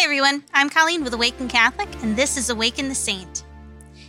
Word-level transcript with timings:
Hey 0.00 0.04
everyone, 0.04 0.44
I'm 0.54 0.70
Colleen 0.70 1.04
with 1.04 1.12
Awaken 1.12 1.46
Catholic, 1.46 1.86
and 2.02 2.16
this 2.16 2.38
is 2.38 2.48
Awaken 2.48 2.88
the 2.88 2.94
Saint. 2.94 3.44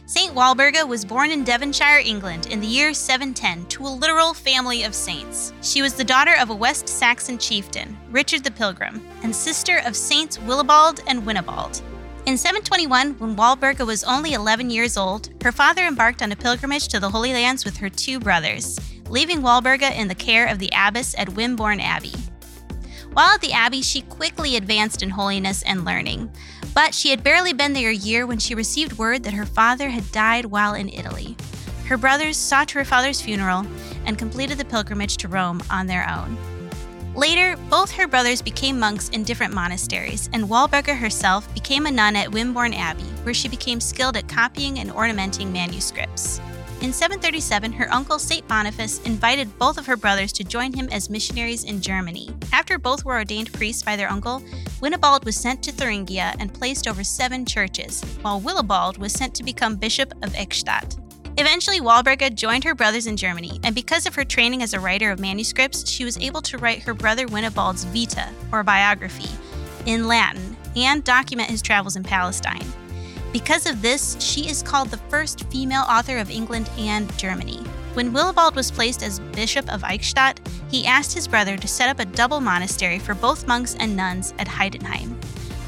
Saint 0.05 0.33
Walburga 0.33 0.87
was 0.87 1.03
born 1.03 1.31
in 1.31 1.43
Devonshire, 1.43 1.99
England, 1.99 2.47
in 2.47 2.61
the 2.61 2.65
year 2.65 2.93
710 2.93 3.65
to 3.65 3.85
a 3.85 3.89
literal 3.89 4.33
family 4.33 4.83
of 4.83 4.95
saints. 4.95 5.51
She 5.61 5.81
was 5.81 5.93
the 5.93 6.05
daughter 6.05 6.33
of 6.39 6.49
a 6.49 6.55
West 6.55 6.87
Saxon 6.87 7.37
chieftain, 7.37 7.97
Richard 8.09 8.45
the 8.45 8.51
Pilgrim, 8.51 9.05
and 9.21 9.35
sister 9.35 9.81
of 9.85 9.97
Saints 9.97 10.39
Willibald 10.39 11.01
and 11.07 11.25
Winibald. 11.25 11.81
In 12.25 12.37
721, 12.37 13.15
when 13.19 13.35
Walburga 13.35 13.85
was 13.85 14.05
only 14.05 14.31
11 14.31 14.69
years 14.69 14.95
old, 14.95 15.29
her 15.43 15.51
father 15.51 15.83
embarked 15.83 16.21
on 16.21 16.31
a 16.31 16.37
pilgrimage 16.37 16.87
to 16.87 17.01
the 17.01 17.09
Holy 17.09 17.33
Lands 17.33 17.65
with 17.65 17.75
her 17.75 17.89
two 17.89 18.17
brothers, 18.17 18.79
leaving 19.09 19.41
Walburga 19.41 19.93
in 19.93 20.07
the 20.07 20.15
care 20.15 20.47
of 20.47 20.57
the 20.57 20.71
abbess 20.73 21.13
at 21.17 21.27
Wimborne 21.27 21.81
Abbey. 21.81 22.13
While 23.13 23.35
at 23.35 23.41
the 23.41 23.51
Abbey, 23.51 23.81
she 23.81 24.03
quickly 24.03 24.55
advanced 24.55 25.03
in 25.03 25.09
holiness 25.09 25.63
and 25.63 25.83
learning, 25.83 26.31
but 26.73 26.95
she 26.95 27.09
had 27.09 27.25
barely 27.25 27.51
been 27.51 27.73
there 27.73 27.89
a 27.89 27.93
year 27.93 28.25
when 28.25 28.39
she 28.39 28.55
received 28.55 28.97
word 28.97 29.23
that 29.23 29.33
her 29.33 29.45
father 29.45 29.89
had 29.89 30.11
died 30.13 30.45
while 30.45 30.73
in 30.75 30.87
Italy. 30.87 31.35
Her 31.87 31.97
brothers 31.97 32.37
to 32.69 32.73
her 32.75 32.85
father's 32.85 33.19
funeral 33.19 33.65
and 34.05 34.17
completed 34.17 34.57
the 34.57 34.63
pilgrimage 34.63 35.17
to 35.17 35.27
Rome 35.27 35.61
on 35.69 35.87
their 35.87 36.09
own. 36.09 36.37
Later, 37.15 37.57
both 37.69 37.91
her 37.91 38.07
brothers 38.07 38.41
became 38.41 38.79
monks 38.79 39.09
in 39.09 39.23
different 39.23 39.53
monasteries, 39.53 40.29
and 40.31 40.45
Walburga 40.45 40.97
herself 40.97 41.53
became 41.53 41.85
a 41.85 41.91
nun 41.91 42.15
at 42.15 42.31
Wimborne 42.31 42.73
Abbey, 42.73 43.03
where 43.23 43.33
she 43.33 43.49
became 43.49 43.81
skilled 43.81 44.15
at 44.15 44.29
copying 44.29 44.79
and 44.79 44.91
ornamenting 44.91 45.51
manuscripts. 45.51 46.39
In 46.81 46.93
737, 46.93 47.73
her 47.73 47.91
uncle 47.93 48.17
St. 48.17 48.47
Boniface 48.47 49.01
invited 49.01 49.59
both 49.59 49.77
of 49.77 49.85
her 49.85 49.97
brothers 49.97 50.31
to 50.33 50.45
join 50.45 50.73
him 50.73 50.87
as 50.89 51.09
missionaries 51.09 51.65
in 51.65 51.81
Germany. 51.81 52.29
After 52.53 52.79
both 52.79 53.03
were 53.03 53.17
ordained 53.17 53.51
priests 53.53 53.83
by 53.83 53.97
their 53.97 54.09
uncle, 54.09 54.41
Winibald 54.79 55.25
was 55.25 55.35
sent 55.35 55.61
to 55.63 55.71
Thuringia 55.71 56.33
and 56.39 56.53
placed 56.53 56.87
over 56.87 57.03
seven 57.03 57.45
churches, 57.45 58.01
while 58.21 58.39
Willibald 58.39 58.97
was 58.97 59.11
sent 59.11 59.35
to 59.35 59.43
become 59.43 59.75
Bishop 59.75 60.11
of 60.23 60.31
Eichstätt. 60.31 61.00
Eventually, 61.41 61.81
Walburga 61.81 62.35
joined 62.35 62.63
her 62.65 62.75
brothers 62.75 63.07
in 63.07 63.17
Germany, 63.17 63.59
and 63.63 63.73
because 63.73 64.05
of 64.05 64.13
her 64.13 64.23
training 64.23 64.61
as 64.61 64.75
a 64.75 64.79
writer 64.79 65.09
of 65.09 65.19
manuscripts, 65.19 65.89
she 65.89 66.05
was 66.05 66.15
able 66.19 66.39
to 66.43 66.59
write 66.59 66.83
her 66.83 66.93
brother 66.93 67.25
Winibald's 67.25 67.83
Vita, 67.85 68.29
or 68.51 68.61
biography, 68.61 69.27
in 69.87 70.07
Latin 70.07 70.55
and 70.75 71.03
document 71.03 71.49
his 71.49 71.63
travels 71.63 71.95
in 71.95 72.03
Palestine. 72.03 72.63
Because 73.33 73.65
of 73.65 73.81
this, 73.81 74.15
she 74.19 74.49
is 74.49 74.61
called 74.61 74.89
the 74.89 75.01
first 75.09 75.45
female 75.45 75.83
author 75.89 76.19
of 76.19 76.29
England 76.29 76.69
and 76.77 77.11
Germany. 77.17 77.57
When 77.95 78.13
Willibald 78.13 78.55
was 78.55 78.69
placed 78.69 79.01
as 79.01 79.19
Bishop 79.19 79.67
of 79.73 79.81
Eichstätt, 79.81 80.37
he 80.69 80.85
asked 80.85 81.11
his 81.11 81.27
brother 81.27 81.57
to 81.57 81.67
set 81.67 81.89
up 81.89 81.97
a 81.97 82.05
double 82.05 82.39
monastery 82.39 82.99
for 82.99 83.15
both 83.15 83.47
monks 83.47 83.75
and 83.79 83.97
nuns 83.97 84.35
at 84.37 84.47
Heidenheim. 84.47 85.15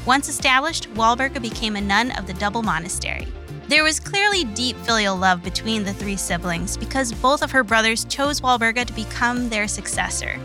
Once 0.06 0.28
established, 0.28 0.88
Walburga 0.94 1.42
became 1.42 1.74
a 1.74 1.80
nun 1.80 2.12
of 2.12 2.28
the 2.28 2.34
double 2.34 2.62
monastery. 2.62 3.26
There 3.66 3.82
was 3.82 3.98
clearly 3.98 4.44
deep 4.44 4.76
filial 4.78 5.16
love 5.16 5.42
between 5.42 5.84
the 5.84 5.94
three 5.94 6.16
siblings 6.16 6.76
because 6.76 7.12
both 7.12 7.42
of 7.42 7.50
her 7.50 7.64
brothers 7.64 8.04
chose 8.04 8.42
Walburga 8.42 8.84
to 8.84 8.92
become 8.92 9.48
their 9.48 9.66
successor. 9.68 10.38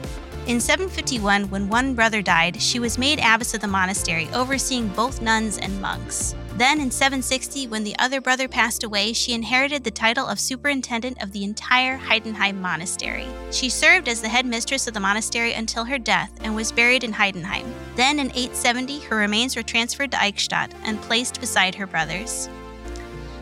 In 0.48 0.62
751, 0.62 1.50
when 1.50 1.68
one 1.68 1.94
brother 1.94 2.22
died, 2.22 2.62
she 2.62 2.80
was 2.80 2.98
made 2.98 3.20
abbess 3.20 3.54
of 3.54 3.60
the 3.60 3.68
monastery, 3.68 4.30
overseeing 4.34 4.88
both 4.88 5.22
nuns 5.22 5.58
and 5.58 5.82
monks. 5.82 6.34
Then, 6.56 6.80
in 6.80 6.90
760, 6.90 7.68
when 7.68 7.84
the 7.84 7.96
other 8.00 8.22
brother 8.22 8.48
passed 8.48 8.84
away, 8.84 9.14
she 9.14 9.34
inherited 9.34 9.84
the 9.84 9.92
title 9.92 10.26
of 10.26 10.40
superintendent 10.40 11.22
of 11.22 11.34
the 11.34 11.44
entire 11.44 11.98
Heidenheim 11.98 12.60
monastery. 12.60 13.28
She 13.52 13.70
served 13.70 14.08
as 14.08 14.22
the 14.22 14.30
head 14.30 14.46
mistress 14.46 14.88
of 14.88 14.94
the 14.94 15.00
monastery 15.00 15.54
until 15.54 15.84
her 15.84 16.00
death 16.00 16.32
and 16.42 16.56
was 16.56 16.72
buried 16.72 17.04
in 17.04 17.14
Heidenheim. 17.14 17.72
Then, 17.96 18.18
in 18.18 18.28
870, 18.28 19.02
her 19.02 19.18
remains 19.18 19.56
were 19.56 19.64
transferred 19.64 20.12
to 20.12 20.18
Eichstätt 20.18 20.72
and 20.84 21.02
placed 21.02 21.40
beside 21.40 21.76
her 21.76 21.86
brothers. 21.86 22.50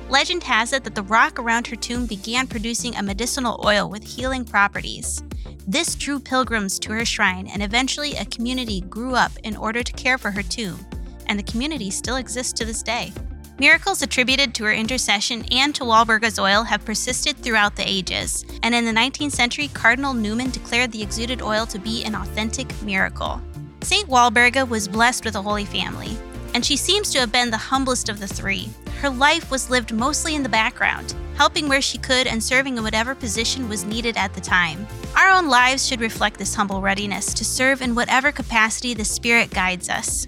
Legend 0.09 0.43
has 0.43 0.73
it 0.73 0.83
that 0.83 0.95
the 0.95 1.03
rock 1.03 1.37
around 1.39 1.67
her 1.67 1.75
tomb 1.75 2.05
began 2.05 2.47
producing 2.47 2.95
a 2.95 3.03
medicinal 3.03 3.61
oil 3.65 3.89
with 3.89 4.03
healing 4.03 4.45
properties. 4.45 5.21
This 5.67 5.95
drew 5.95 6.19
pilgrims 6.19 6.79
to 6.79 6.93
her 6.93 7.05
shrine, 7.05 7.47
and 7.47 7.61
eventually 7.61 8.15
a 8.15 8.25
community 8.25 8.81
grew 8.81 9.15
up 9.15 9.31
in 9.43 9.57
order 9.57 9.83
to 9.83 9.93
care 9.93 10.17
for 10.17 10.31
her 10.31 10.43
tomb 10.43 10.85
and 11.27 11.37
the 11.37 11.43
community 11.43 11.89
still 11.89 12.15
exists 12.15 12.53
to 12.53 12.65
this 12.65 12.81
day. 12.81 13.13
Miracles 13.59 14.01
attributed 14.01 14.53
to 14.53 14.65
her 14.65 14.73
intercession 14.73 15.43
and 15.51 15.73
to 15.73 15.83
Walburga's 15.83 16.37
oil 16.37 16.63
have 16.63 16.85
persisted 16.85 17.37
throughout 17.37 17.75
the 17.75 17.87
ages, 17.87 18.45
and 18.61 18.75
in 18.75 18.85
the 18.85 18.91
19th 18.91 19.31
century, 19.31 19.67
Cardinal 19.69 20.13
Newman 20.13 20.51
declared 20.51 20.91
the 20.91 21.01
exuded 21.01 21.41
oil 21.41 21.65
to 21.67 21.79
be 21.79 22.03
an 22.03 22.15
authentic 22.15 22.69
miracle. 22.83 23.41
St. 23.81 24.07
Walburga 24.07 24.67
was 24.67 24.87
blessed 24.87 25.25
with 25.25 25.35
a 25.35 25.41
holy 25.41 25.65
family, 25.65 26.17
and 26.57 26.65
she 26.65 26.75
seems 26.75 27.11
to 27.11 27.19
have 27.19 27.31
been 27.31 27.51
the 27.51 27.55
humblest 27.55 28.09
of 28.09 28.19
the 28.19 28.27
three. 28.27 28.67
Her 28.99 29.11
life 29.11 29.51
was 29.51 29.69
lived 29.69 29.93
mostly 29.93 30.33
in 30.33 30.41
the 30.41 30.49
background, 30.49 31.13
helping 31.35 31.69
where 31.69 31.83
she 31.83 31.99
could 31.99 32.25
and 32.25 32.43
serving 32.43 32.77
in 32.77 32.83
whatever 32.83 33.13
position 33.13 33.69
was 33.69 33.85
needed 33.85 34.17
at 34.17 34.33
the 34.33 34.41
time. 34.41 34.87
Our 35.15 35.29
own 35.29 35.49
lives 35.49 35.85
should 35.85 36.01
reflect 36.01 36.39
this 36.39 36.55
humble 36.55 36.81
readiness 36.81 37.31
to 37.35 37.45
serve 37.45 37.83
in 37.83 37.93
whatever 37.93 38.31
capacity 38.31 38.95
the 38.95 39.05
Spirit 39.05 39.51
guides 39.51 39.87
us 39.87 40.27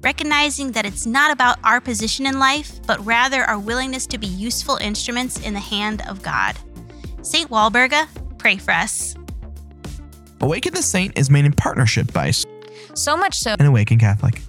recognizing 0.00 0.72
that 0.72 0.86
it's 0.86 1.04
not 1.04 1.32
about 1.32 1.58
our 1.64 1.80
position 1.82 2.24
in 2.24 2.38
life, 2.38 2.80
but 2.86 3.04
rather 3.04 3.42
our 3.42 3.58
willingness 3.58 4.06
to 4.06 4.16
be 4.16 4.28
useful 4.28 4.76
instruments 4.76 5.38
in 5.44 5.52
the 5.52 5.60
hand 5.60 6.00
of 6.08 6.22
God. 6.22 6.56
St. 7.20 7.50
Walburga, 7.50 8.08
pray 8.38 8.56
for 8.56 8.70
us. 8.70 9.16
Awaken 10.40 10.72
the 10.72 10.82
Saint 10.82 11.18
is 11.18 11.28
made 11.28 11.44
in 11.44 11.52
partnership 11.52 12.10
by 12.12 12.30
So 12.94 13.16
much 13.18 13.38
so 13.38 13.56
an 13.58 13.66
Awaken 13.66 13.98
Catholic. 13.98 14.40